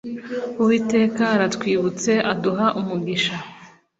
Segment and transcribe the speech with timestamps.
[0.61, 3.35] uwiteka aratwibutse azaduha umugisha